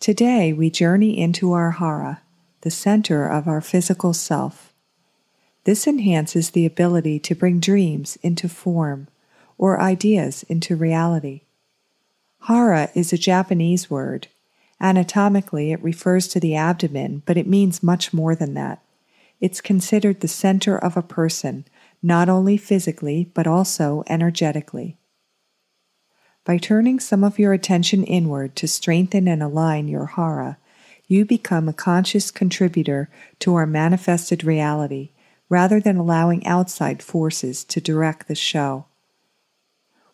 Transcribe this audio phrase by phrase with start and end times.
[0.00, 2.22] Today, we journey into our hara,
[2.62, 4.72] the center of our physical self.
[5.64, 9.08] This enhances the ability to bring dreams into form
[9.58, 11.42] or ideas into reality.
[12.48, 14.28] Hara is a Japanese word.
[14.80, 18.82] Anatomically, it refers to the abdomen, but it means much more than that.
[19.38, 21.66] It's considered the center of a person,
[22.02, 24.96] not only physically, but also energetically.
[26.44, 30.58] By turning some of your attention inward to strengthen and align your hara,
[31.06, 33.10] you become a conscious contributor
[33.40, 35.10] to our manifested reality
[35.48, 38.86] rather than allowing outside forces to direct the show.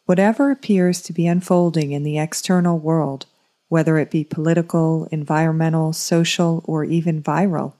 [0.06, 3.26] Whatever appears to be unfolding in the external world,
[3.68, 7.74] whether it be political, environmental, social, or even viral,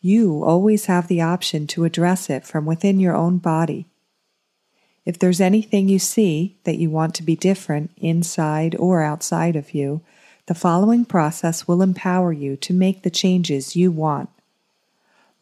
[0.00, 3.86] you always have the option to address it from within your own body.
[5.04, 9.74] If there's anything you see that you want to be different inside or outside of
[9.74, 10.00] you,
[10.46, 14.30] the following process will empower you to make the changes you want.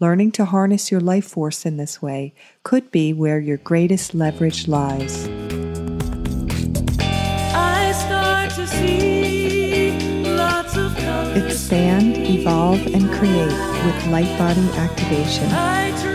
[0.01, 4.67] Learning to harness your life force in this way could be where your greatest leverage
[4.67, 5.29] lies.
[11.37, 16.12] Expand, evolve, and create with light body activation.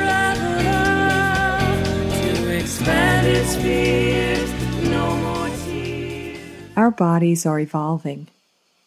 [6.75, 8.27] Our bodies are evolving.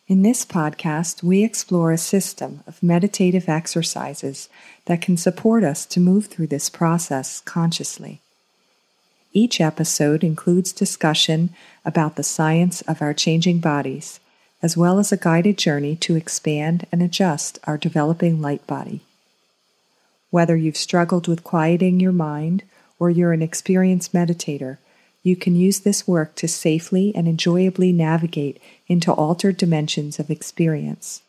[0.07, 4.49] In this podcast, we explore a system of meditative exercises
[4.87, 8.21] that can support us to move through this process consciously.
[9.33, 11.51] Each episode includes discussion
[11.85, 14.21] about the science of our changing bodies
[14.63, 19.01] as well as a guided journey to expand and adjust our developing light body.
[20.31, 22.63] Whether you've struggled with quieting your mind
[23.01, 24.79] or you're an experienced meditator,
[25.23, 31.23] you can use this work to safely and enjoyably navigate into altered dimensions of experience.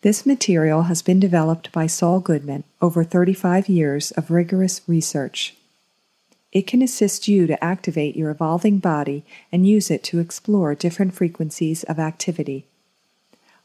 [0.00, 5.54] This material has been developed by Saul Goodman over 35 years of rigorous research.
[6.50, 11.14] It can assist you to activate your evolving body and use it to explore different
[11.14, 12.66] frequencies of activity.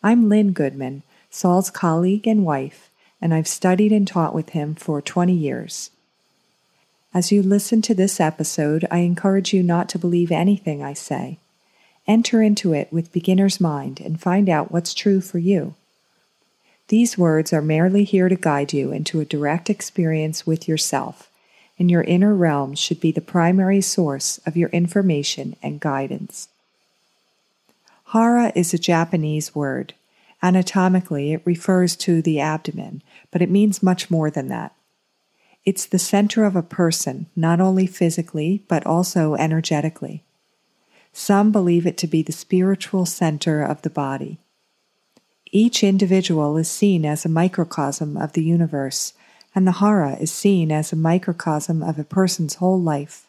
[0.04, 5.02] I'm Lynn Goodman, Saul's colleague and wife, and I've studied and taught with him for
[5.02, 5.90] 20 years.
[7.18, 11.40] As you listen to this episode, I encourage you not to believe anything I say.
[12.06, 15.74] Enter into it with beginner's mind and find out what's true for you.
[16.90, 21.32] These words are merely here to guide you into a direct experience with yourself
[21.80, 26.50] and your inner realm should be the primary source of your information and guidance.
[28.14, 29.96] Hara is a Japanese word.
[30.44, 33.02] Anatomically, it refers to the abdomen,
[33.32, 34.76] but it means much more than that.
[35.68, 40.24] It's the center of a person, not only physically, but also energetically.
[41.12, 44.38] Some believe it to be the spiritual center of the body.
[45.52, 49.12] Each individual is seen as a microcosm of the universe,
[49.54, 53.28] and the hara is seen as a microcosm of a person's whole life.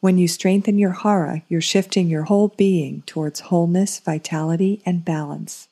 [0.00, 5.68] When you strengthen your hara, you're shifting your whole being towards wholeness, vitality, and balance.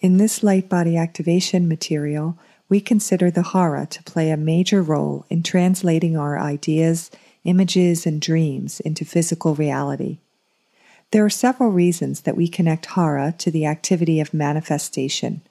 [0.00, 5.24] In this light body activation material, we consider the hara to play a major role
[5.30, 7.10] in translating our ideas,
[7.44, 10.18] images, and dreams into physical reality.
[11.12, 15.42] There are several reasons that we connect hara to the activity of manifestation.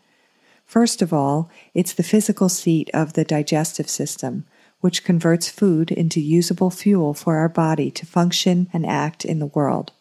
[0.65, 4.45] First of all, it's the physical seat of the digestive system,
[4.81, 9.45] which converts food into usable fuel for our body to function and act in the
[9.45, 9.93] world.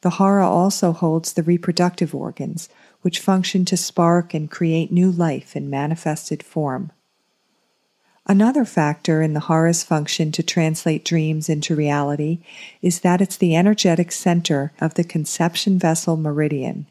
[0.00, 2.70] The hara also holds the reproductive organs,
[3.02, 6.92] which function to spark and create new life in manifested form.
[8.26, 12.38] Another factor in the hara's function to translate dreams into reality
[12.82, 16.86] is that it's the energetic center of the conception vessel meridian.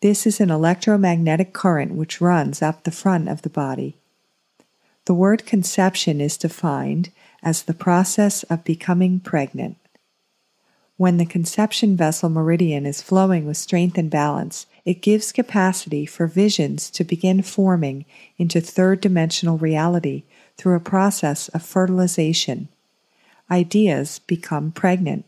[0.00, 3.96] This is an electromagnetic current which runs up the front of the body.
[5.06, 7.10] The word conception is defined
[7.42, 9.77] as the process of becoming pregnant.
[10.98, 16.26] When the conception vessel meridian is flowing with strength and balance, it gives capacity for
[16.26, 18.04] visions to begin forming
[18.36, 20.24] into third dimensional reality
[20.56, 22.66] through a process of fertilization.
[23.48, 25.24] Ideas become pregnant.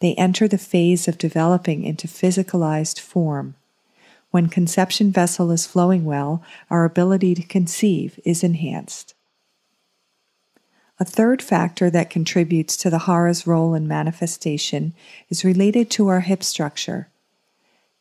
[0.00, 3.54] They enter the phase of developing into physicalized form.
[4.32, 9.14] When conception vessel is flowing well, our ability to conceive is enhanced.
[11.00, 14.94] A third factor that contributes to the hara's role in manifestation
[15.28, 17.08] is related to our hip structure.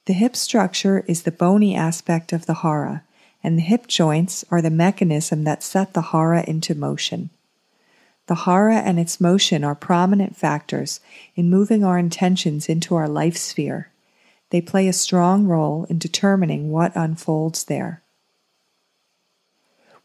[0.06, 3.04] The hip structure is the bony aspect of the hara,
[3.44, 7.32] and the hip joints are the mechanism that set the hara into motion.
[8.28, 11.00] The hara and its motion are prominent factors
[11.36, 13.90] in moving our intentions into our life sphere
[14.52, 18.03] They play a strong role in determining what unfolds there.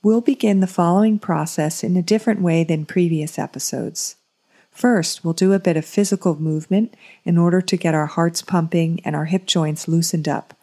[0.00, 4.14] We'll begin the following process in a different way than previous episodes.
[4.70, 9.00] First, we'll do a bit of physical movement in order to get our hearts pumping
[9.04, 10.54] and our hip joints loosened up.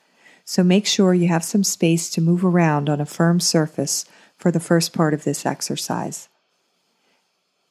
[0.45, 4.05] So make sure you have some space to move around on a firm surface
[4.37, 6.29] for the first part of this exercise.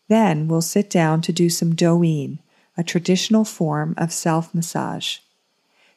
[0.08, 2.40] Then we'll sit down to do some Do-in,
[2.76, 5.20] a traditional form of self massage.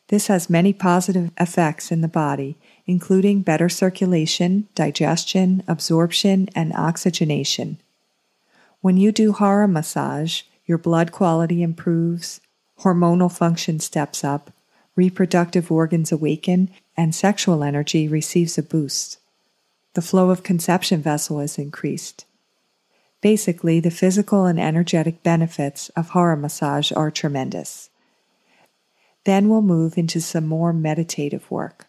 [0.08, 2.58] This has many positive effects in the body,
[2.88, 7.78] including better circulation, digestion, absorption, and oxygenation.
[8.82, 12.40] When you do hara massage, your blood quality improves,
[12.80, 14.52] hormonal function steps up,
[14.96, 19.20] reproductive organs awaken, and sexual energy receives a boost.
[19.94, 22.26] The flow of conception vessel is increased.
[23.22, 27.90] Basically, the physical and energetic benefits of hara massage are tremendous.
[29.26, 31.88] Then we'll move into some more meditative work.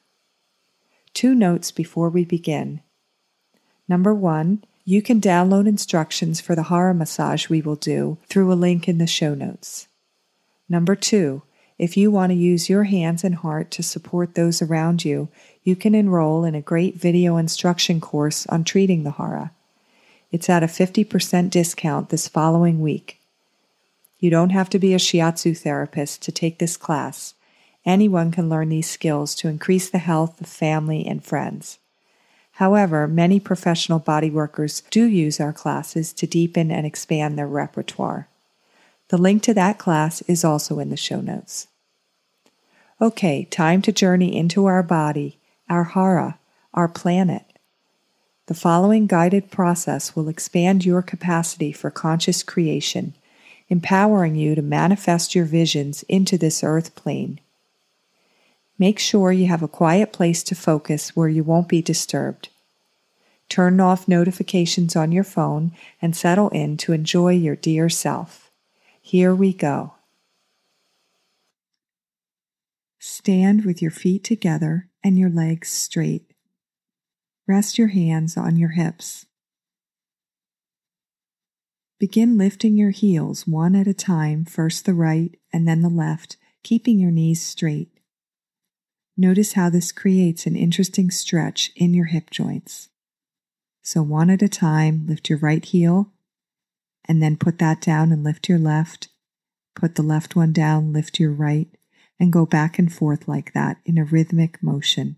[1.15, 2.81] Two notes before we begin.
[3.89, 8.55] Number one, you can download instructions for the hara massage we will do through a
[8.55, 9.89] link in the show notes.
[10.69, 11.43] Number two,
[11.79, 15.29] if you want to use your hands and heart to support those around you,
[15.63, 19.53] you can enroll in a great video instruction course on treating the hara.
[20.33, 23.21] It's at a 50% discount this following week.
[24.19, 27.35] You don't have to be a shiatsu therapist to take this class.
[27.89, 31.79] Anyone can learn these skills to increase the health of family and friends.
[32.53, 38.29] However, many professional body workers do use our classes to deepen and expand their repertoire.
[39.09, 41.69] The link to that class is also in the show notes.
[43.01, 45.39] Okay, time to journey into our body,
[45.71, 46.39] our hara,
[46.75, 47.47] our planet.
[48.49, 53.15] The following guided process will expand your capacity for conscious creation,
[53.71, 57.41] empowering you to manifest your visions into this earth plane.
[58.79, 62.49] Make sure you have a quiet place to focus where you won't be disturbed.
[63.49, 68.51] Turn off notifications on your phone and settle in to enjoy your dear self.
[69.01, 69.95] Here we go.
[73.01, 76.35] Stand with your feet together and your legs straight.
[77.47, 79.27] Rest your hands on your hips.
[81.99, 86.37] Begin lifting your heels one at a time, first the right and then the left,
[86.63, 87.98] keeping your knees straight.
[89.21, 92.89] Notice how this creates an interesting stretch in your hip joints.
[93.83, 96.13] So, one at a time, lift your right heel,
[97.05, 99.09] and then put that down and lift your left.
[99.75, 101.67] Put the left one down, lift your right,
[102.21, 105.17] and go back and forth like that in a rhythmic motion.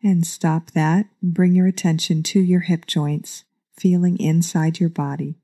[0.00, 3.42] And stop that and bring your attention to your hip joints,
[3.76, 5.40] feeling inside your body.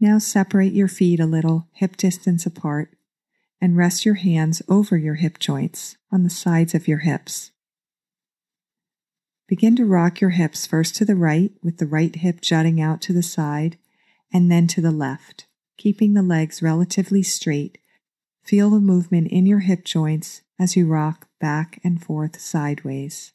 [0.00, 2.94] Now separate your feet a little, hip distance apart,
[3.60, 7.50] and rest your hands over your hip joints on the sides of your hips.
[9.48, 13.00] Begin to rock your hips first to the right with the right hip jutting out
[13.02, 13.76] to the side
[14.32, 15.46] and then to the left,
[15.76, 17.78] keeping the legs relatively straight.
[18.44, 23.32] Feel the movement in your hip joints as you rock back and forth sideways.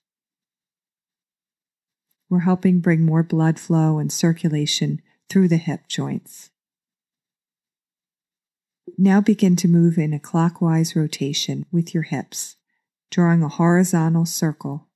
[2.30, 6.52] We're helping bring more blood flow and circulation through the hip joints.
[8.98, 12.58] Now begin to move in a clockwise rotation with your hips,
[13.10, 14.88] drawing a horizontal circle.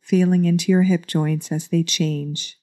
[0.00, 2.58] Feeling into your hip joints as they change.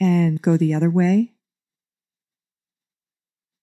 [0.00, 1.34] And go the other way.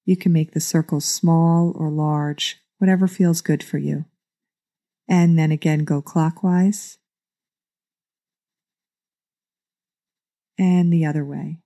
[0.05, 4.05] You can make the circles small or large, whatever feels good for you.
[5.07, 6.99] And then again, go clockwise.
[10.57, 11.59] And the other way.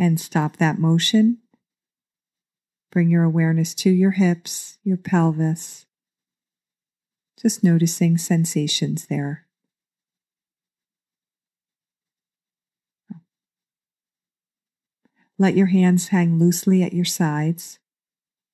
[0.00, 1.36] and stop that motion.
[2.90, 5.84] Bring your awareness to your hips, your pelvis,
[7.40, 9.46] just noticing sensations there.
[15.38, 17.78] Let your hands hang loosely at your sides,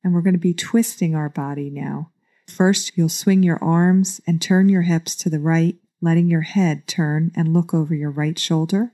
[0.02, 2.10] and we're going to be twisting our body now.
[2.48, 6.86] First, you'll swing your arms and turn your hips to the right, letting your head
[6.86, 8.92] turn and look over your right shoulder,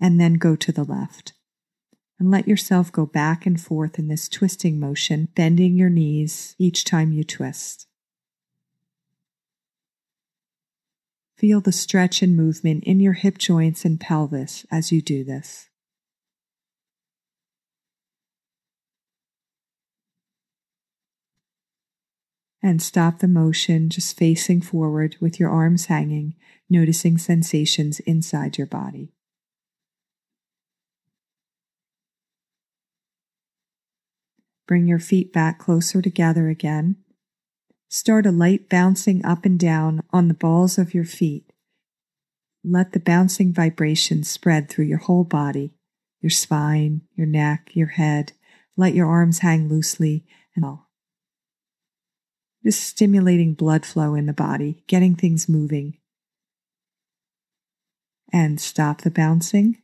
[0.00, 1.32] and then go to the left
[2.18, 6.84] and let yourself go back and forth in this twisting motion, bending your knees each
[6.84, 7.86] time you twist.
[11.36, 15.67] Feel the stretch and movement in your hip joints and pelvis as you do this.
[22.62, 26.34] And stop the motion, just facing forward with your arms hanging,
[26.68, 29.12] noticing sensations inside your body.
[34.66, 36.96] Bring your feet back closer together again.
[37.88, 41.52] Start a light bouncing up and down on the balls of your feet.
[42.62, 45.72] Let the bouncing vibration spread through your whole body,
[46.20, 48.32] your spine, your neck, your head.
[48.76, 50.87] Let your arms hang loosely and all.
[52.68, 55.96] Stimulating blood flow in the body, getting things moving.
[58.32, 59.78] And stop the bouncing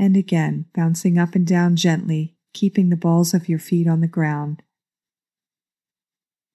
[0.00, 4.08] and again, bouncing up and down gently, keeping the balls of your feet on the
[4.08, 4.62] ground.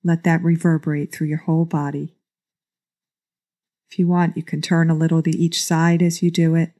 [0.03, 2.15] Let that reverberate through your whole body.
[3.87, 6.71] If you want, you can turn a little to each side as you do it.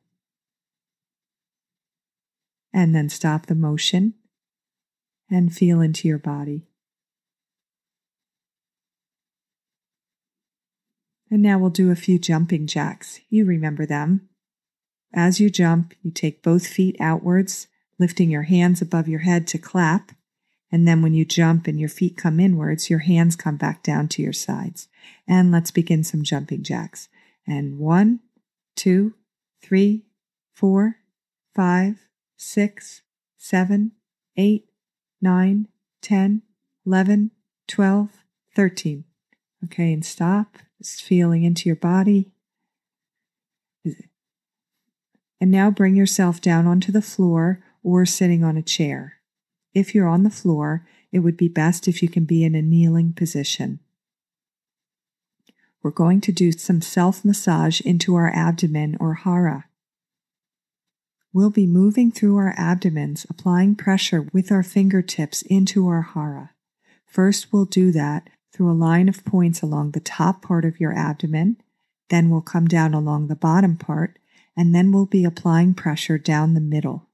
[2.74, 4.16] And then stop the motion
[5.30, 6.68] and feel into your body.
[11.30, 13.20] And now we'll do a few jumping jacks.
[13.30, 14.30] You remember them.
[15.14, 17.68] As you jump, you take both feet outwards,
[17.98, 20.12] lifting your hands above your head to clap.
[20.72, 24.08] And then when you jump and your feet come inwards, your hands come back down
[24.10, 24.88] to your sides.
[25.28, 27.08] And let's begin some jumping jacks.
[27.48, 28.20] And one,
[28.76, 29.14] two,
[29.62, 30.06] three,
[30.54, 30.98] four,
[31.56, 33.02] five, six,
[33.38, 33.94] seven,
[34.38, 34.66] eight,
[35.22, 35.68] nine,
[36.02, 36.42] ten,
[36.86, 37.32] eleven,
[37.68, 38.10] twelve,
[38.56, 39.06] thirteen.
[39.64, 40.58] Okay, and stop.
[40.82, 42.32] Just feeling into your body.
[45.42, 49.16] And now bring yourself down onto the floor or sitting on a chair.
[49.74, 52.62] If you're on the floor, it would be best if you can be in a
[52.62, 53.80] kneeling position.
[55.82, 59.66] We're going to do some self massage into our abdomen or hara.
[61.36, 66.52] We'll be moving through our abdomens, applying pressure with our fingertips into our hara.
[67.06, 70.94] First, we'll do that through a line of points along the top part of your
[70.94, 71.58] abdomen.
[72.10, 74.18] Then we'll come down along the bottom part
[74.56, 77.10] and then we'll be applying pressure down the middle.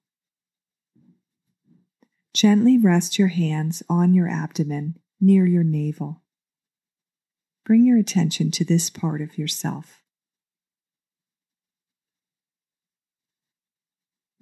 [2.36, 6.22] Gently rest your hands on your abdomen near your navel.
[7.66, 10.01] Bring your attention to this part of yourself.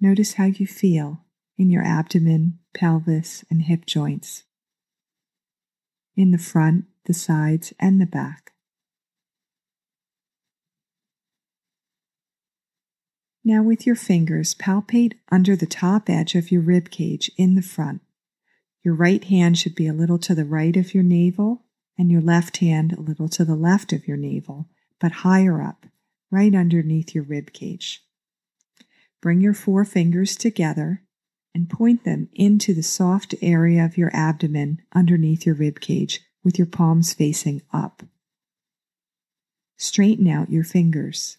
[0.00, 1.24] Notice how you feel
[1.58, 4.44] in your abdomen, pelvis, and hip joints,
[6.16, 8.52] in the front, the sides, and the back.
[13.44, 17.62] Now, with your fingers, palpate under the top edge of your rib cage in the
[17.62, 18.00] front.
[18.82, 21.64] Your right hand should be a little to the right of your navel,
[21.98, 25.84] and your left hand a little to the left of your navel, but higher up,
[26.30, 28.02] right underneath your rib cage.
[29.20, 31.02] Bring your four fingers together
[31.54, 36.58] and point them into the soft area of your abdomen underneath your rib cage with
[36.58, 38.02] your palms facing up.
[39.76, 41.38] Straighten out your fingers.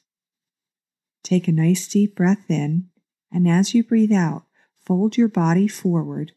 [1.23, 2.89] Take a nice deep breath in,
[3.31, 4.43] and as you breathe out,
[4.79, 6.33] fold your body forward,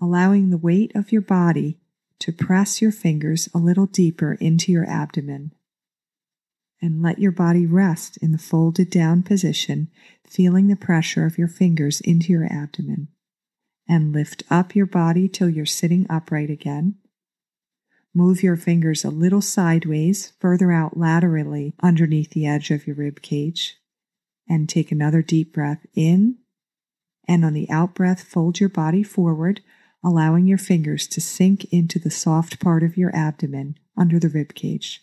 [0.00, 1.78] allowing the weight of your body
[2.20, 5.52] to press your fingers a little deeper into your abdomen.
[6.80, 9.90] And let your body rest in the folded down position,
[10.24, 13.08] feeling the pressure of your fingers into your abdomen.
[13.88, 16.96] And lift up your body till you're sitting upright again.
[18.14, 23.22] Move your fingers a little sideways, further out laterally underneath the edge of your rib
[23.22, 23.76] cage
[24.48, 26.38] and take another deep breath in.
[27.26, 29.60] And on the out breath, fold your body forward,
[30.02, 34.54] allowing your fingers to sink into the soft part of your abdomen under the rib
[34.54, 35.02] cage.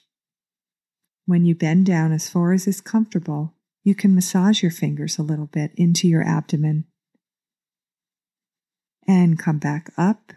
[1.25, 3.53] When you bend down as far as is comfortable,
[3.83, 6.85] you can massage your fingers a little bit into your abdomen.
[9.07, 10.33] And come back up.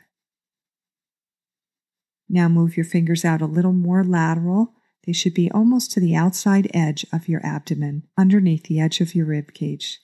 [2.28, 4.74] Now move your fingers out a little more lateral
[5.08, 9.14] they should be almost to the outside edge of your abdomen, underneath the edge of
[9.14, 10.00] your rib cage.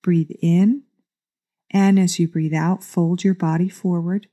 [0.00, 0.84] Breathe in,
[1.72, 4.28] and as you breathe out, fold your body forward,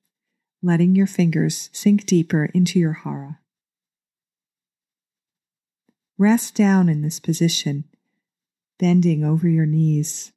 [0.62, 3.40] letting your fingers sink deeper into your hara.
[6.18, 7.86] Rest down in this position,
[8.80, 10.32] bending over your knees.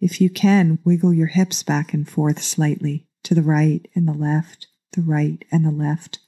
[0.00, 4.12] If you can, wiggle your hips back and forth slightly to the right and the
[4.12, 6.18] left, the right and the left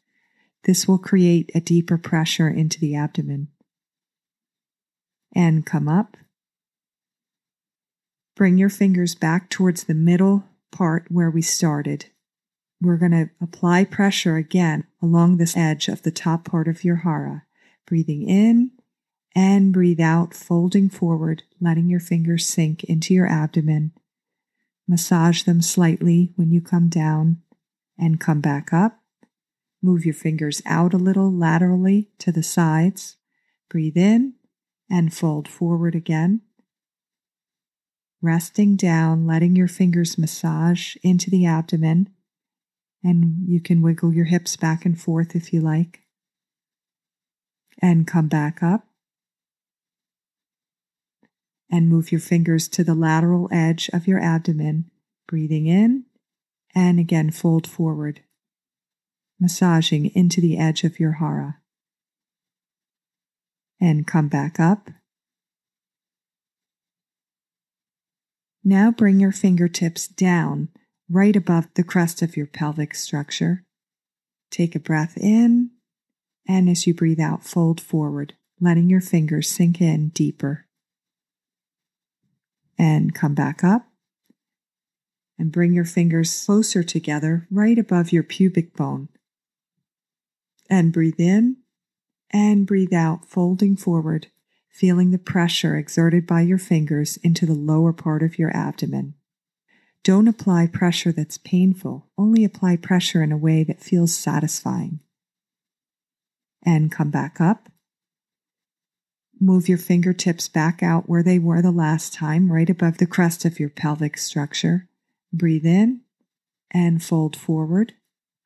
[0.69, 3.49] this will create a deeper pressure into the abdomen.
[5.35, 6.19] And come up.
[8.37, 12.07] Bring your fingers back towards the middle part where we started.
[12.83, 16.97] We're going to apply pressure again along this edge of the top part of your
[16.97, 17.45] hara,
[17.88, 18.71] breathing in
[19.35, 23.92] and breathe out, folding forward, letting your fingers sink into your abdomen.
[24.87, 27.38] Massage them slightly when you come down
[27.99, 29.00] and come back up.
[29.83, 33.16] Move your fingers out a little laterally to the sides.
[33.68, 34.35] Breathe in
[34.90, 36.40] and fold forward again.
[38.21, 42.09] Resting down, letting your fingers massage into the abdomen.
[43.04, 46.00] And you can wiggle your hips back and forth if you like.
[47.80, 48.87] And come back up.
[51.70, 54.90] And move your fingers to the lateral edge of your abdomen,
[55.26, 56.04] breathing in
[56.75, 58.23] and again fold forward
[59.40, 61.58] massaging into the edge of your hara.
[63.80, 64.90] And come back up.
[68.64, 70.68] Now bring your fingertips down
[71.08, 73.64] right above the crest of your pelvic structure.
[74.50, 75.70] Take a breath in,
[76.49, 80.67] and as you breathe out, fold forward, letting your fingers sink in deeper.
[82.78, 83.87] And come back up.
[85.38, 89.09] And bring your fingers closer together right above your pubic bone,
[90.69, 91.59] and breathe in
[92.31, 94.26] and breathe out, folding forward,
[94.69, 99.14] feeling the pressure exerted by your fingers into the lower part of your abdomen.
[100.05, 105.00] Don't apply pressure that's painful, only apply pressure in a way that feels satisfying.
[106.65, 107.69] And come back up.
[109.41, 113.45] Move your fingertips back out where they were the last time, right above the crest
[113.45, 114.88] of your pelvic structure.
[115.33, 116.00] Breathe in
[116.73, 117.95] and fold forward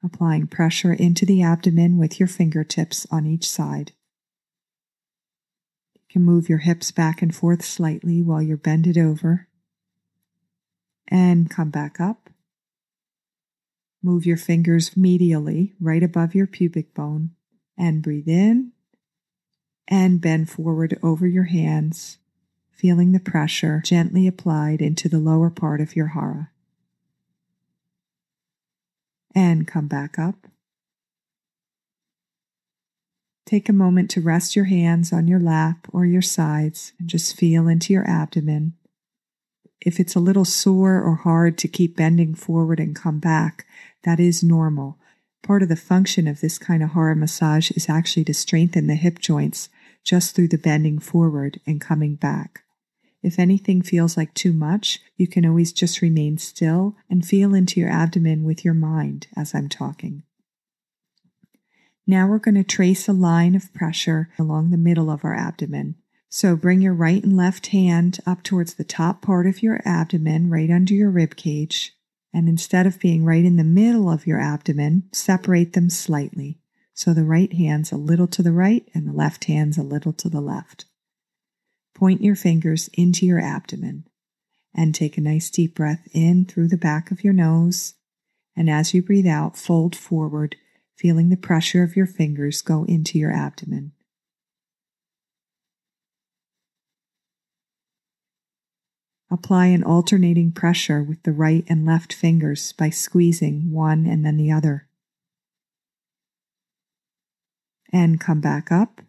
[0.04, 3.92] applying pressure into the abdomen with your fingertips on each side.
[5.95, 9.49] You can move your hips back and forth slightly while you're bended over.
[11.09, 12.31] And come back up.
[14.02, 17.31] Move your fingers medially right above your pubic bone
[17.76, 18.73] and breathe in
[19.88, 22.19] and bend forward over your hands,
[22.71, 26.50] feeling the pressure gently applied into the lower part of your hara
[29.35, 30.47] and come back up.
[33.47, 37.37] Take a moment to rest your hands on your lap or your sides and just
[37.37, 38.75] feel into your abdomen.
[39.80, 43.67] If it's a little sore or hard to keep bending forward and come back,
[44.04, 44.99] that is normal.
[45.43, 48.95] Part of the function of this kind of hara massage is actually to strengthen the
[48.95, 49.69] hip joints
[50.05, 52.63] just through the bending forward and coming back.
[53.23, 57.81] If anything feels like too much, you can always just remain still and feel into
[57.81, 60.25] your abdomen with your mind as I'm talking.
[62.07, 65.95] Now we're going to trace a line of pressure along the middle of our abdomen.
[66.28, 70.50] So bring your right and left hand up towards the top part of your abdomen,
[70.50, 71.95] right under your rib cage.
[72.32, 76.58] And instead of being right in the middle of your abdomen, separate them slightly.
[76.95, 80.12] So the right hand's a little to the right and the left hand's a little
[80.14, 80.86] to the left.
[81.95, 84.04] Point your fingers into your abdomen
[84.75, 87.95] and take a nice deep breath in through the back of your nose.
[88.56, 90.56] And as you breathe out, fold forward,
[90.97, 93.92] feeling the pressure of your fingers go into your abdomen.
[99.32, 104.36] Apply an alternating pressure with the right and left fingers by squeezing one and then
[104.36, 104.86] the other.
[107.92, 109.00] And come back up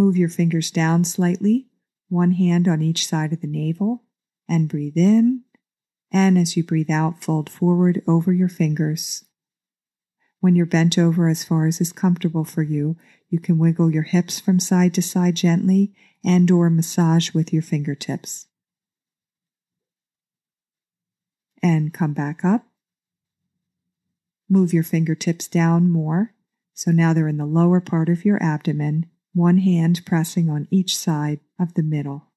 [0.00, 1.66] Move your fingers down slightly,
[2.08, 4.04] one hand on each side of the navel,
[4.48, 5.42] and breathe in.
[6.10, 9.24] And as you breathe out, fold forward over your fingers.
[10.40, 12.96] When you're bent over as far as is comfortable for you,
[13.28, 15.92] you can wiggle your hips from side to side gently
[16.24, 18.46] and or massage with your fingertips.
[21.62, 22.66] And come back up.
[24.48, 26.34] Move your fingertips down more.
[26.72, 30.96] So now they're in the lower part of your abdomen one hand pressing on each
[30.96, 32.30] side of the middle.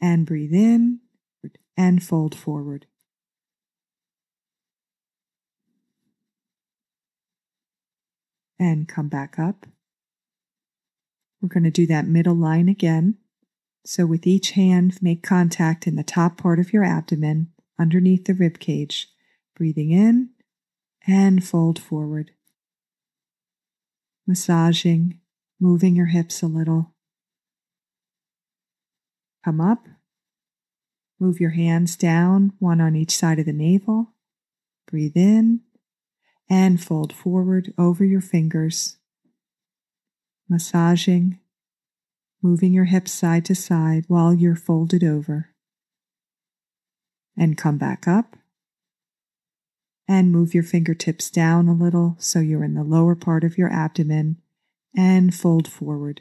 [0.00, 1.00] And breathe in
[1.76, 2.86] and fold forward.
[8.58, 9.66] And come back up.
[11.40, 13.18] We're going to do that middle line again.
[13.84, 18.34] So, with each hand, make contact in the top part of your abdomen underneath the
[18.34, 19.08] rib cage,
[19.54, 20.30] breathing in
[21.06, 22.30] and fold forward.
[24.26, 25.20] Massaging
[25.60, 26.94] moving your hips a little.
[29.44, 29.86] Come up.
[31.20, 34.14] Move your hands down, one on each side of the navel.
[34.86, 35.60] Breathe in
[36.48, 38.96] and fold forward over your fingers.
[40.48, 41.38] Massaging,
[42.42, 45.50] moving your hips side to side while you're folded over.
[47.36, 48.36] And come back up.
[50.06, 53.72] And move your fingertips down a little so you're in the lower part of your
[53.72, 54.36] abdomen
[54.94, 56.20] and fold forward.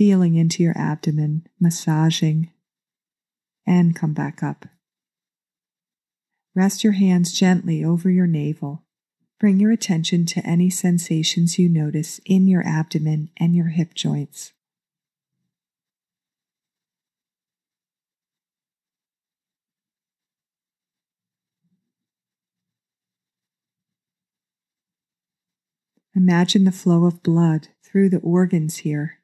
[0.00, 2.50] feeling into your abdomen, massaging,
[3.70, 4.66] and come back up.
[6.56, 8.82] Rest your hands gently over your navel.
[9.38, 14.52] Bring your attention to any sensations you notice in your abdomen and your hip joints.
[26.16, 29.20] Imagine the flow of blood through the organs here.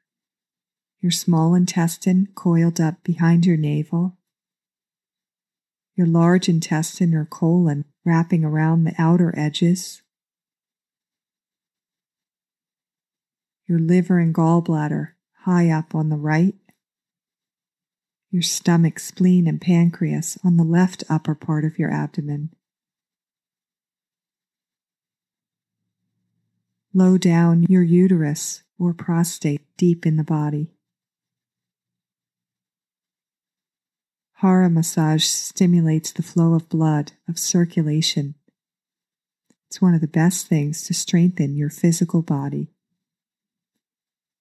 [1.01, 4.17] Your small intestine coiled up behind your navel.
[5.97, 10.01] Your large intestine or colon wrapping around the outer edges.
[13.67, 15.09] Your liver and gallbladder
[15.41, 16.55] high up on the right.
[18.31, 22.51] Your stomach, spleen, and pancreas on the left upper part of your abdomen.
[26.97, 30.76] low down your uterus or prostate deep in the body.
[34.41, 38.35] Hara massage stimulates the flow of blood, of circulation.
[39.65, 42.69] It's one of the best things to strengthen your physical body.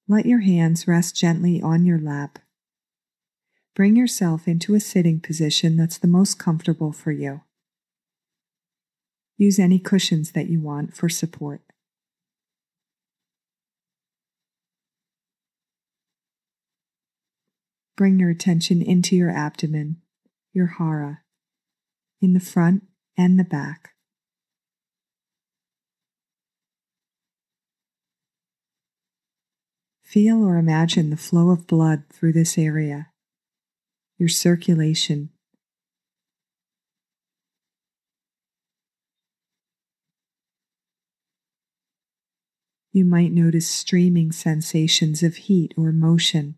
[0.06, 2.38] Let your hands rest gently on your lap.
[3.74, 7.40] Bring yourself into a sitting position that's the most comfortable for you.
[9.38, 11.62] Use any cushions that you want for support.
[17.96, 20.02] Bring your attention into your abdomen,
[20.52, 21.22] your hara,
[22.20, 22.82] in the front
[23.16, 23.94] and the back.
[30.02, 33.08] Feel or imagine the flow of blood through this area,
[34.18, 35.30] your circulation.
[42.92, 46.56] You might notice streaming sensations of heat or motion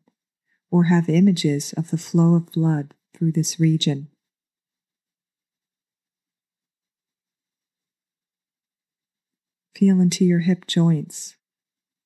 [0.70, 4.08] or have images of the flow of blood through this region.
[9.74, 11.36] Feel into your hip joints,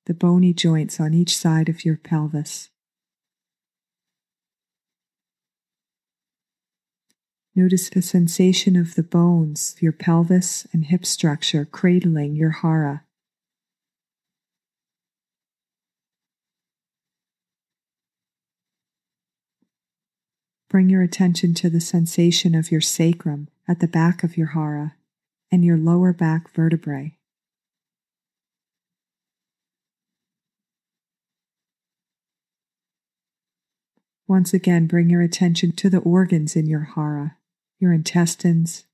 [0.07, 2.69] the bony joints on each side of your pelvis.
[7.55, 13.05] Notice the sensation of the bones, your pelvis and hip structure cradling your hara.
[20.73, 24.95] Bring your attention to the sensation of your sacrum at the back of your hara
[25.51, 27.19] and your lower back vertebrae.
[34.27, 37.37] Once again, bring your attention to the organs in your hara,
[37.79, 38.85] your intestines,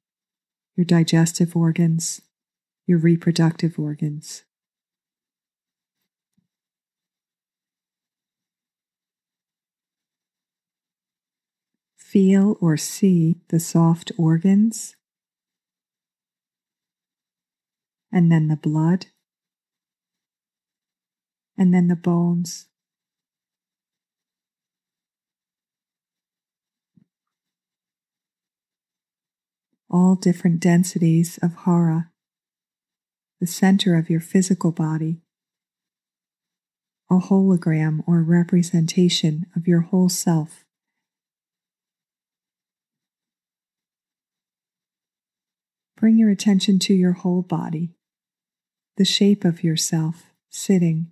[0.74, 2.22] your digestive organs,
[2.88, 4.42] your reproductive organs.
[12.08, 14.96] Feel or see the soft organs,
[18.10, 19.06] and then the blood,
[21.58, 22.66] and then the bones.
[29.90, 32.10] All different densities of hara,
[33.38, 35.20] the center of your physical body,
[37.10, 40.64] a hologram or representation of your whole self.
[45.98, 47.90] Bring your attention to your whole body,
[48.96, 51.10] the shape of yourself sitting.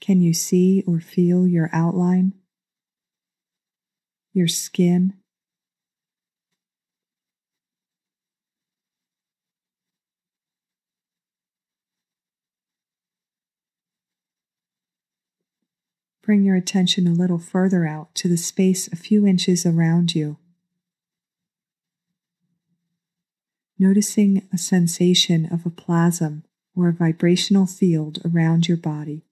[0.00, 2.32] Can you see or feel your outline,
[4.32, 5.14] your skin?
[16.28, 20.36] Bring your attention a little further out to the space a few inches around you.
[23.78, 26.44] Noticing a sensation of a plasm
[26.76, 29.24] or a vibrational field around your body.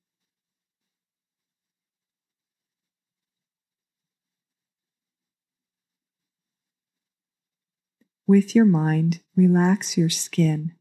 [8.27, 10.73] With your mind, relax your skin.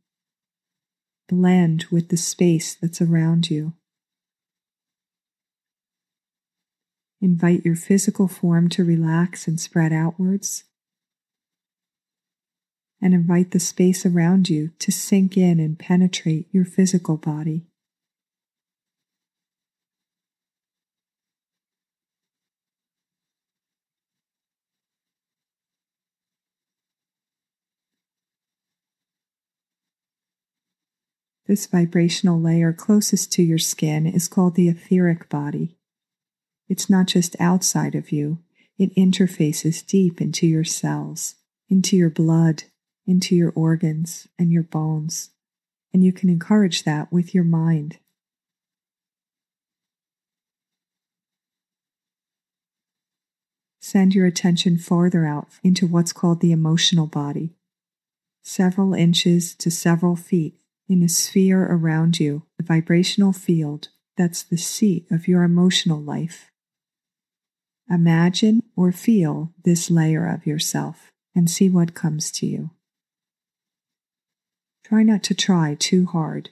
[1.27, 3.73] Blend with the space that's around you.
[7.21, 10.63] Invite your physical form to relax and spread outwards.
[13.01, 17.65] And invite the space around you to sink in and penetrate your physical body.
[31.47, 35.74] This vibrational layer closest to your skin is called the etheric body.
[36.67, 38.39] It's not just outside of you,
[38.77, 41.35] it interfaces deep into your cells,
[41.69, 42.63] into your blood,
[43.05, 45.29] into your organs and your bones.
[45.93, 47.99] And you can encourage that with your mind.
[53.79, 57.55] Send your attention farther out into what's called the emotional body,
[58.41, 64.57] several inches to several feet in a sphere around you, the vibrational field that's the
[64.57, 66.51] seat of your emotional life.
[67.89, 72.71] Imagine or feel this layer of yourself and see what comes to you.
[74.83, 76.49] Try not to try too hard.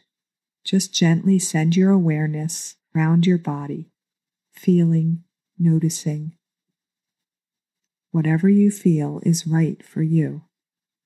[0.63, 3.89] Just gently send your awareness around your body,
[4.51, 5.23] feeling,
[5.57, 6.33] noticing.
[8.11, 10.43] Whatever you feel is right for you.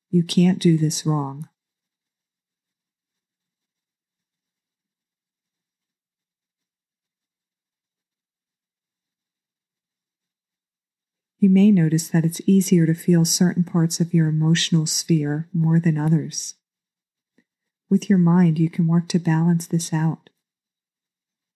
[0.10, 1.48] You can't do this wrong.
[11.48, 15.80] You may notice that it's easier to feel certain parts of your emotional sphere more
[15.80, 16.56] than others.
[17.90, 20.30] With your mind, you can work to balance this out,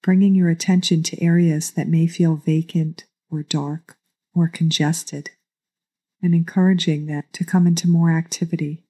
[0.01, 3.97] bringing your attention to areas that may feel vacant or dark
[4.34, 5.32] or congested,
[6.21, 8.86] and encouraging that to come into more activity,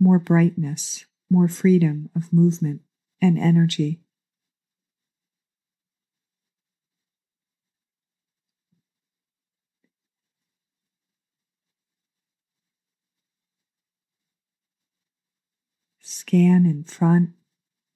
[0.00, 2.80] more brightness, more freedom of movement
[3.22, 4.00] and energy.
[16.28, 17.30] Scan in front,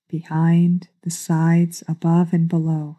[0.08, 2.98] behind, the sides, above, and below.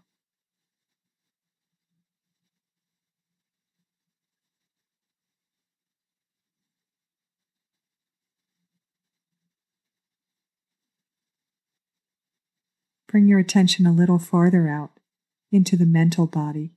[13.08, 15.00] Bring your attention a little farther out
[15.50, 16.74] into the mental body.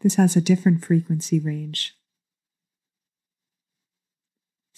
[0.00, 1.99] This has a different frequency range.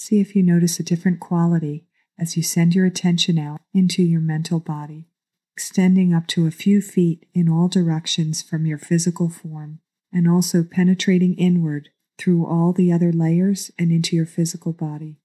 [0.05, 1.87] See if you notice a different quality
[2.19, 5.07] as you send your attention out into your mental body,
[5.55, 9.79] extending up to a few feet in all directions from your physical form,
[10.13, 15.21] and also penetrating inward through all the other layers and into your physical body.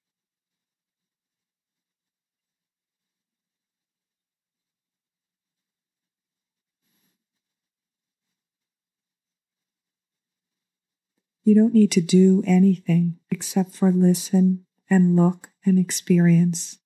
[11.44, 16.78] You don't need to do anything except for listen and look and experience.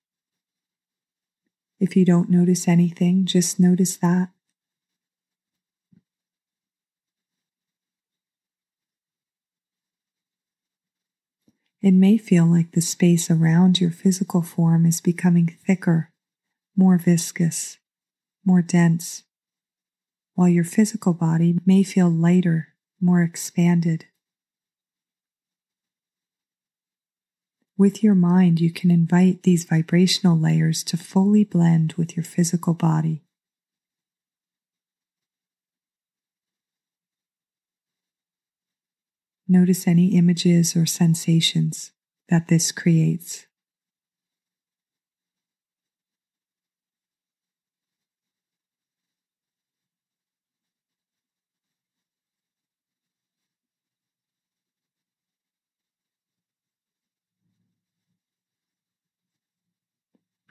[1.79, 4.29] If you don't notice anything, just notice that.
[11.81, 16.11] It may feel like the space around your physical form is becoming thicker,
[16.75, 17.79] more viscous,
[18.45, 19.23] more dense,
[20.35, 24.05] while your physical body may feel lighter, more expanded.
[27.81, 32.75] With your mind, you can invite these vibrational layers to fully blend with your physical
[32.75, 33.23] body.
[39.47, 41.91] Notice any images or sensations
[42.29, 43.47] that this creates.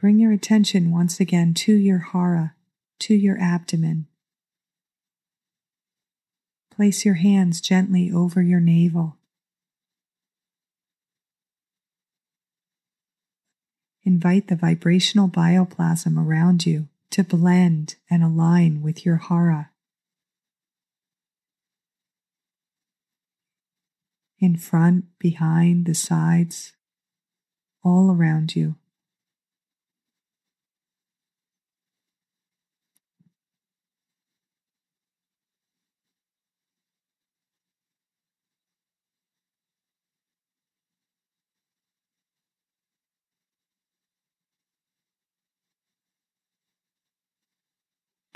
[0.01, 2.55] Bring your attention once again to your hara,
[3.01, 4.07] to your abdomen.
[6.75, 9.19] Place your hands gently over your navel.
[14.03, 19.71] Invite the vibrational bioplasm around you to blend and align with your hara.
[24.39, 26.73] In front, behind, the sides,
[27.85, 28.77] all around you.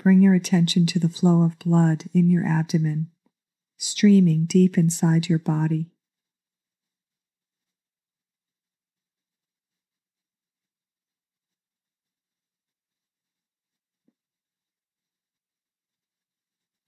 [0.05, 3.09] Bring your attention to the flow of blood in your abdomen,
[3.75, 5.89] streaming deep inside your body.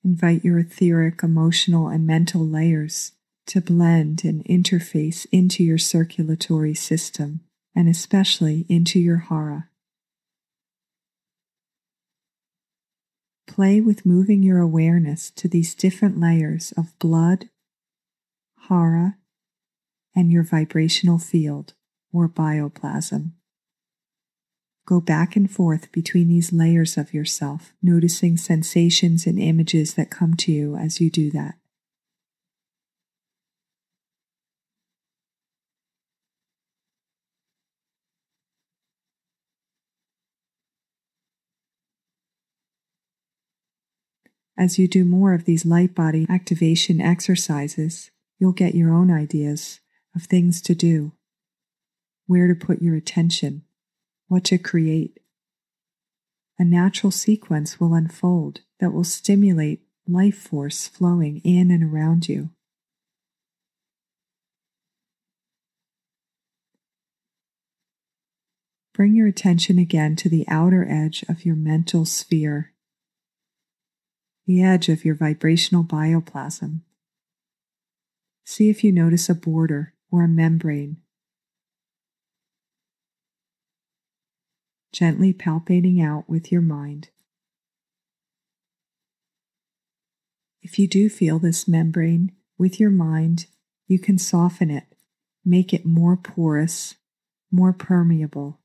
[0.03, 3.13] Invite your etheric, emotional, and mental layers
[3.47, 7.39] to blend and interface into your circulatory system
[7.75, 9.69] and especially into your hara.
[13.47, 17.49] Play with moving your awareness to these different layers of blood,
[18.67, 19.17] hara,
[20.15, 21.73] and your vibrational field
[22.11, 23.31] or bioplasm.
[24.85, 30.35] Go back and forth between these layers of yourself, noticing sensations and images that come
[30.35, 31.55] to you as you do that.
[44.57, 49.81] As you do more of these light body activation exercises, you'll get your own ideas
[50.15, 51.11] of things to do,
[52.25, 53.63] where to put your attention,
[54.27, 55.19] what to create.
[56.57, 62.49] A natural sequence will unfold that will stimulate life force flowing in and around you.
[68.95, 72.73] Bring your attention again to the outer edge of your mental sphere,
[74.47, 76.81] the edge of your vibrational bioplasm.
[78.43, 80.97] See if you notice a border or a membrane
[84.97, 87.09] gently palpating out with your mind.
[90.63, 93.45] If you do feel this membrane with your mind,
[93.85, 94.85] you can soften it,
[95.45, 96.95] make it more porous,
[97.51, 98.59] more permeable.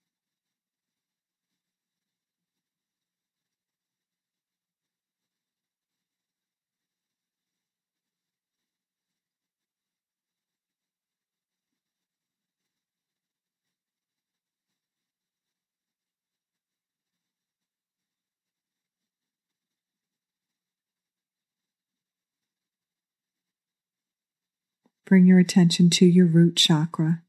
[25.13, 27.23] Bring your attention to your root chakra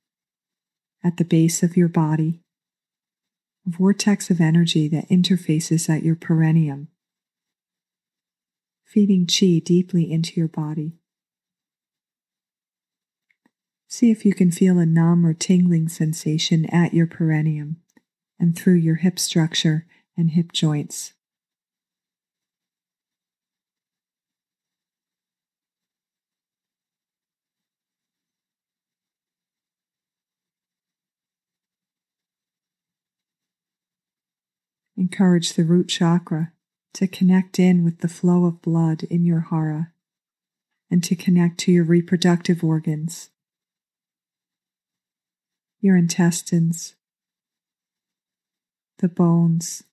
[1.04, 2.40] at the base of your body,
[3.68, 6.88] a vortex of energy that interfaces at your perineum,
[8.86, 10.94] feeding chi deeply into your body.
[13.90, 17.82] See if you can feel a numb or tingling sensation at your perineum
[18.40, 21.16] and through your hip structure and hip joints.
[34.96, 36.54] Encourage the root chakra
[36.94, 39.92] to connect in with the flow of blood in your hara
[40.92, 43.32] and to connect to your reproductive organs,
[45.82, 46.96] your intestines,
[49.00, 49.84] the bones.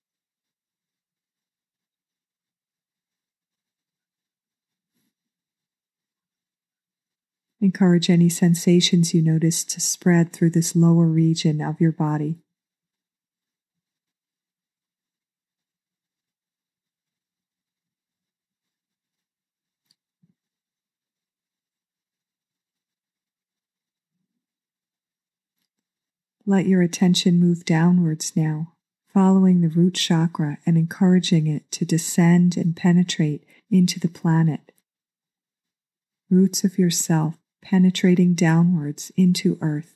[7.63, 12.39] Encourage any sensations you notice to spread through this lower region of your body.
[26.51, 28.73] Let your attention move downwards now,
[29.15, 34.73] following the root chakra and encouraging it to descend and penetrate into the planet.
[36.29, 39.95] Roots of yourself penetrating downwards into earth.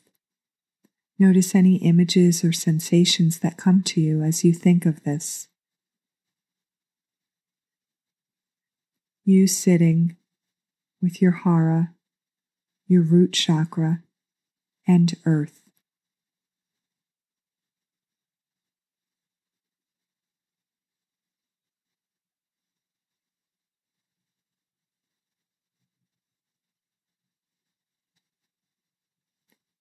[1.18, 5.48] Notice any images or sensations that come to you as you think of this.
[9.24, 10.16] You sitting
[11.02, 11.94] with your hara,
[12.86, 14.04] your root chakra,
[14.86, 15.63] and earth.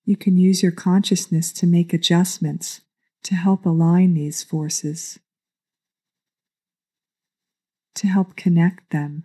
[0.06, 2.82] You can use your consciousness to make adjustments
[3.24, 5.20] to help align these forces,
[7.96, 9.24] to help connect them.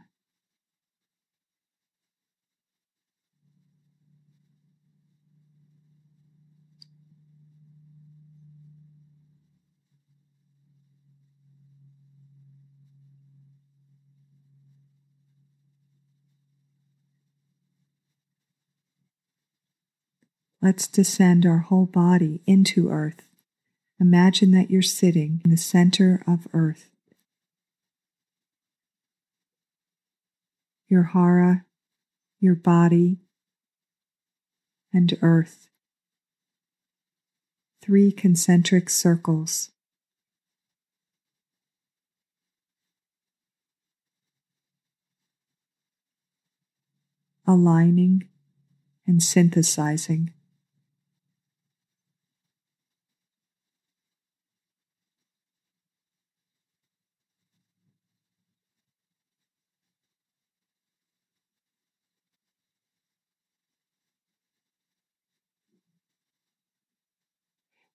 [20.61, 23.23] Let's descend our whole body into earth.
[24.01, 26.91] Imagine that you're sitting in the center of earth.
[30.89, 31.65] Your hara,
[32.41, 33.19] your body,
[34.93, 35.69] and earth.
[37.81, 39.71] Three concentric circles.
[47.47, 48.29] Aligning
[49.07, 50.33] and synthesizing.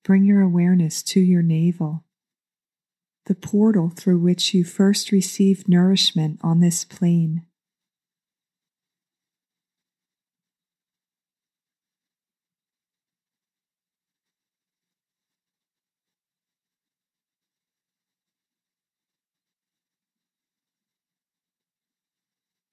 [0.03, 2.03] Bring your awareness to your navel,
[3.25, 7.45] the portal through which you first received nourishment on this plane.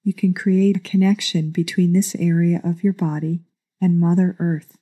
[0.03, 3.43] You can create a connection between this area of your body
[3.79, 4.80] and Mother Earth.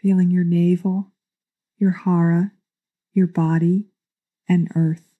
[0.00, 1.12] Feeling your navel,
[1.78, 2.52] your hara,
[3.12, 3.86] your body,
[4.48, 5.14] and earth.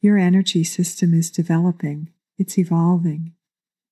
[0.00, 3.32] Your energy system is developing, it's evolving,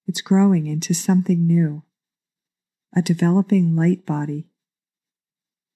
[0.07, 1.83] it's growing into something new,
[2.95, 4.47] a developing light body.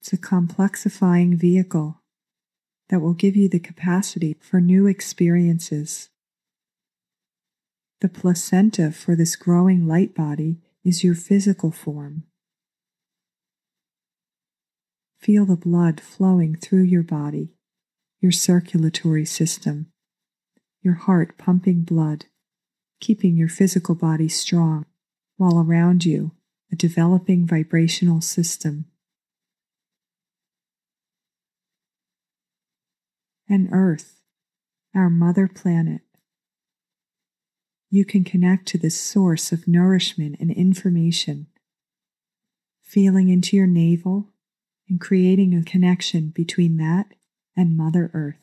[0.01, 2.03] It's a complexifying vehicle
[2.89, 6.11] that will give you the capacity for new experiences
[8.01, 12.23] the placenta for this growing light body is your physical form.
[15.19, 17.55] Feel the blood flowing through your body,
[18.21, 19.91] your circulatory system,
[20.81, 22.27] your heart pumping blood,
[23.01, 24.87] keeping your physical body strong,
[25.37, 26.33] while around you,
[26.71, 28.85] a developing vibrational system.
[33.49, 34.21] And Earth,
[34.95, 36.03] our mother planet,
[37.91, 41.47] you can connect to this source of nourishment and information,
[42.83, 44.29] feeling into your navel
[44.89, 47.15] and creating a connection between that
[47.57, 48.37] and Mother Earth.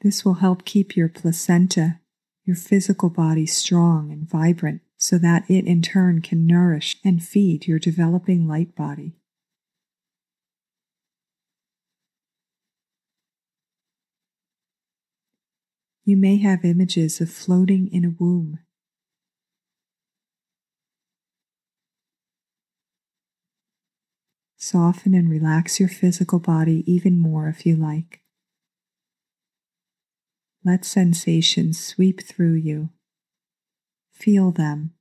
[0.00, 1.98] This will help keep your placenta,
[2.44, 7.66] your physical body strong and vibrant so that it in turn can nourish and feed
[7.66, 9.17] your developing light body.
[16.08, 18.60] You may have images of floating in a womb.
[24.56, 28.22] Soften and relax your physical body even more if you like.
[30.64, 32.88] Let sensations sweep through you.
[34.10, 34.94] Feel them.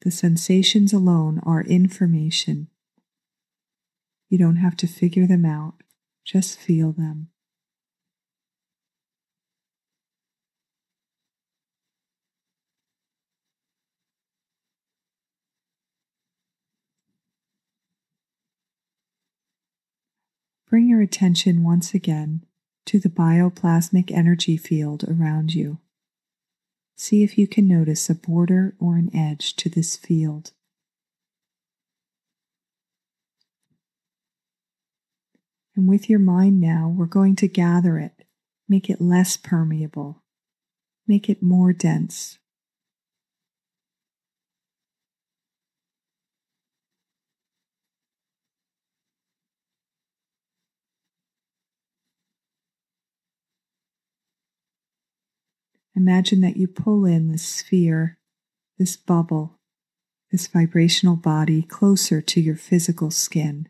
[0.00, 2.68] The sensations alone are information.
[4.30, 5.81] You don't have to figure them out.
[6.24, 7.28] Just feel them.
[20.72, 22.46] Bring your attention once again
[22.86, 25.80] to the bioplasmic energy field around you.
[26.96, 30.52] See if you can notice a border or an edge to this field.
[35.74, 38.24] And with your mind now, we're going to gather it,
[38.68, 40.22] make it less permeable,
[41.06, 42.38] make it more dense.
[55.94, 58.18] Imagine that you pull in this sphere,
[58.78, 59.58] this bubble,
[60.30, 63.68] this vibrational body closer to your physical skin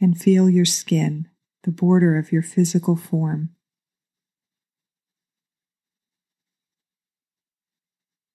[0.00, 1.28] and feel your skin,
[1.64, 3.50] the border of your physical form.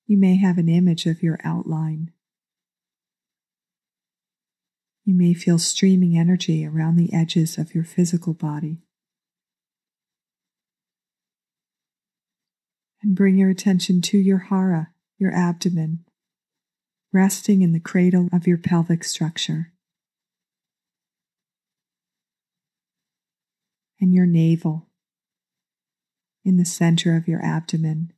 [0.07, 2.11] You may have an image of your outline.
[5.05, 8.79] You may feel streaming energy around the edges of your physical body.
[13.01, 16.05] And bring your attention to your hara, your abdomen,
[17.13, 19.71] resting in the cradle of your pelvic structure.
[24.01, 24.87] And your navel
[26.43, 28.11] in the center of your abdomen.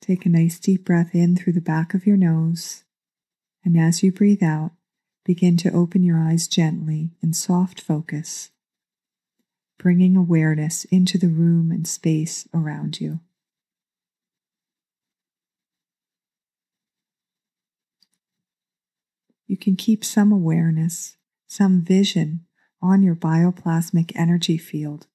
[0.00, 2.84] Take a nice deep breath in through the back of your nose,
[3.64, 4.72] and as you breathe out,
[5.24, 8.50] begin to open your eyes gently in soft focus,
[9.78, 13.20] bringing awareness into the room and space around you.
[19.54, 22.44] You can keep some awareness, some vision
[22.82, 25.06] on your bioplasmic energy field.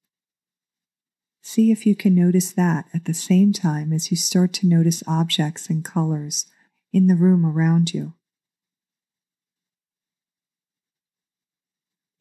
[1.42, 5.02] See if you can notice that at the same time as you start to notice
[5.06, 6.46] objects and colors
[6.90, 8.14] in the room around you.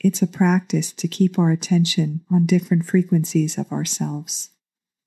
[0.01, 4.49] It's a practice to keep our attention on different frequencies of ourselves,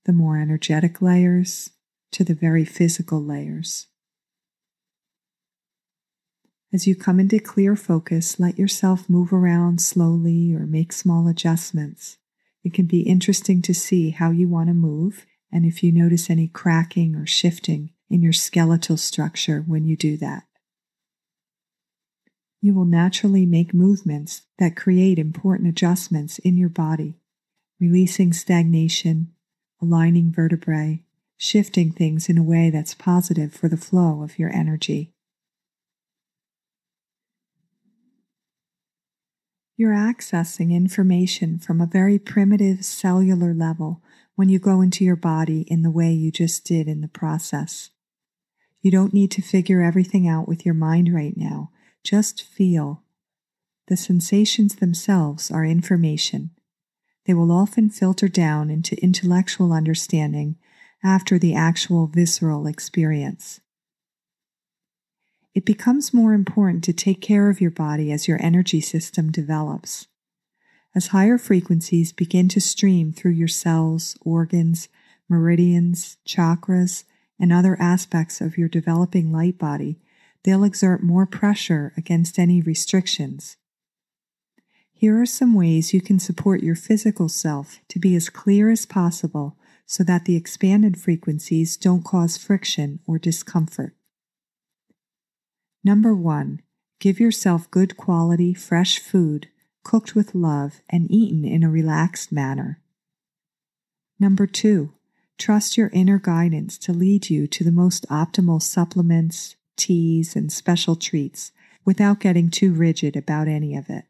[0.06, 1.72] the more energetic layers
[2.12, 3.88] to the very physical layers.
[6.72, 12.16] As you come into clear focus, let yourself move around slowly or make small adjustments.
[12.64, 16.30] It can be interesting to see how you want to move and if you notice
[16.30, 20.44] any cracking or shifting in your skeletal structure when you do that
[22.62, 27.18] you will naturally make movements that create important adjustments in your body,
[27.80, 29.32] releasing stagnation,
[29.82, 31.02] aligning vertebrae,
[31.36, 35.12] shifting things in a way that's positive for the flow of your energy.
[39.82, 44.00] You're accessing information from a very primitive cellular level
[44.36, 47.90] when you go into your body in the way you just did in the process.
[48.80, 51.72] You don't need to figure everything out with your mind right now
[52.04, 53.02] just feel.
[53.88, 56.52] The sensations themselves are information.
[57.26, 60.58] They will often filter down into intellectual understanding
[61.02, 63.58] after the actual visceral experience.
[65.54, 70.06] It becomes more important to take care of your body as your energy system develops.
[70.94, 74.88] As higher frequencies begin to stream through your cells, organs,
[75.28, 77.04] meridians, chakras,
[77.38, 80.00] and other aspects of your developing light body,
[80.44, 83.56] they'll exert more pressure against any restrictions.
[84.92, 88.86] Here are some ways you can support your physical self to be as clear as
[88.86, 93.94] possible so that the expanded frequencies don't cause friction or discomfort.
[95.84, 96.62] Number one,
[97.00, 99.48] give yourself good quality, fresh food
[99.82, 102.80] cooked with love and eaten in a relaxed manner.
[104.18, 104.92] Number two,
[105.38, 110.94] trust your inner guidance to lead you to the most optimal supplements, teas, and special
[110.94, 111.50] treats
[111.84, 114.04] without getting too rigid about any of it.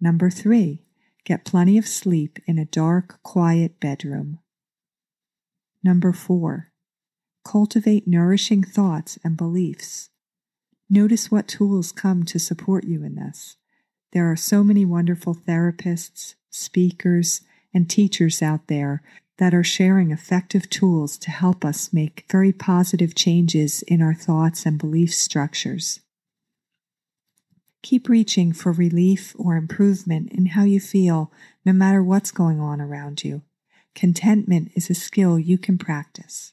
[0.00, 0.82] Number three,
[1.24, 4.38] get plenty of sleep in a dark, quiet bedroom.
[5.82, 6.72] Number four,
[7.46, 10.08] cultivate nourishing thoughts and beliefs.
[10.94, 13.56] Notice what tools come to support you in this.
[14.12, 17.40] There are so many wonderful therapists, speakers,
[17.74, 19.02] and teachers out there
[19.38, 24.64] that are sharing effective tools to help us make very positive changes in our thoughts
[24.66, 25.98] and belief structures.
[27.82, 31.32] Keep reaching for relief or improvement in how you feel
[31.64, 33.42] no matter what's going on around you.
[33.96, 36.52] Contentment is a skill you can practice.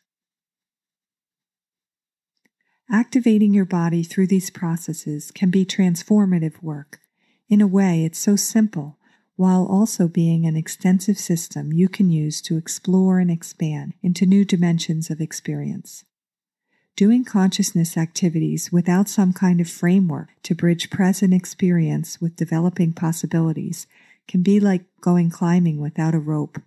[2.94, 7.00] Activating your body through these processes can be transformative work.
[7.48, 8.98] In a way, it's so simple
[9.38, 14.44] while also being an extensive system you can use to explore and expand into new
[14.44, 16.04] dimensions of experience.
[16.98, 23.88] Doing consciousness activities without some kind of framework to bridge present experience with developing possibilities
[24.28, 26.60] can be like going climbing without a rope.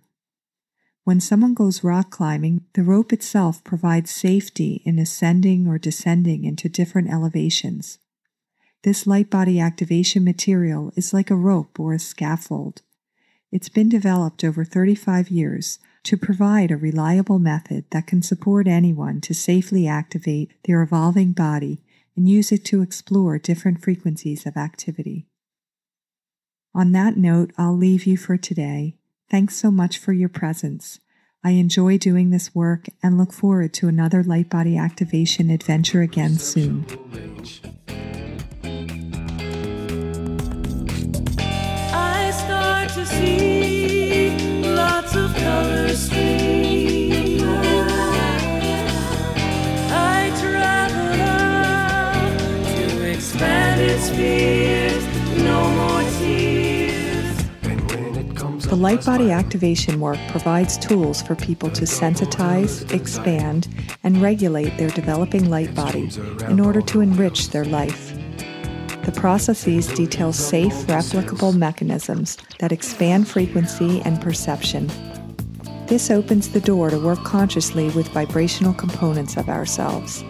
[1.05, 6.67] When someone goes rock climbing, the rope itself provides safety in ascending or descending into
[6.67, 7.99] different elevations.
[8.81, 12.81] This light body activation material is like a rope or a scaffold.
[13.51, 19.21] It's been developed over 35 years to provide a reliable method that can support anyone
[19.21, 21.83] to safely activate their evolving body
[22.15, 25.27] and use it to explore different frequencies of activity.
[26.73, 28.95] On that note, I'll leave you for today.
[29.29, 30.99] Thanks so much for your presence.
[31.43, 36.37] I enjoy doing this work and look forward to another light body activation adventure again
[36.37, 36.85] soon.
[42.95, 44.29] to see
[44.61, 46.09] lots of colors.
[49.91, 52.39] I travel out
[52.77, 54.09] to expand its
[58.75, 63.69] The light body activation work provides tools for people to sensitize, expand,
[64.03, 66.09] and regulate their developing light body
[66.49, 68.13] in order to enrich their life.
[69.05, 74.91] The processes detail safe, replicable mechanisms that expand frequency and perception.
[75.87, 80.21] This opens the door to work consciously with vibrational components of ourselves.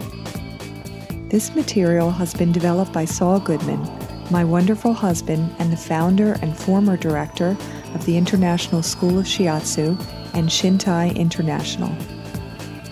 [1.30, 3.84] This material has been developed by Saul Goodman,
[4.30, 7.56] my wonderful husband and the founder and former director
[7.94, 9.98] of the International School of Shiatsu
[10.34, 11.94] and Shintai International.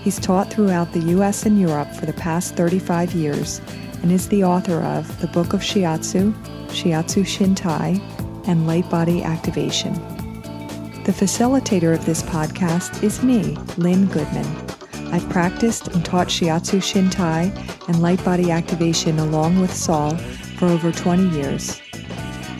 [0.02, 3.60] He's taught throughout the US and Europe for the past 35 years
[4.02, 6.32] and is the author of The Book of Shiatsu,
[6.68, 8.00] Shiatsu Shintai,
[8.46, 9.94] and Light Body Activation.
[11.04, 14.46] The facilitator of this podcast is me, Lynn Goodman.
[15.12, 20.18] I've practiced and taught Shiatsu Shintai and light body activation along with Saul
[20.56, 21.80] for over 20 years.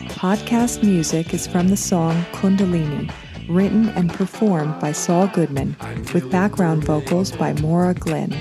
[0.09, 3.11] Podcast music is from the song Kundalini,
[3.47, 5.75] written and performed by Saul Goodman,
[6.13, 8.35] with background vocals by Maura Glynn.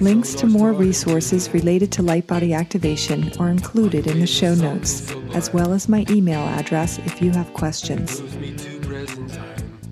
[0.00, 5.10] Links to more resources related to light body activation are included in the show notes,
[5.32, 8.20] as well as my email address if you have questions.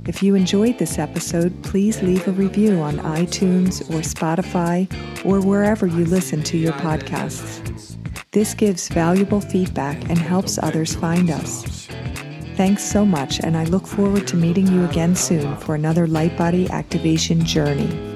[0.06, 4.86] If you enjoyed this episode, please leave a review on iTunes or Spotify
[5.24, 7.93] or wherever you listen to your podcasts.
[8.34, 11.86] This gives valuable feedback and helps others find us.
[12.56, 16.36] Thanks so much, and I look forward to meeting you again soon for another Light
[16.36, 18.13] Body Activation journey.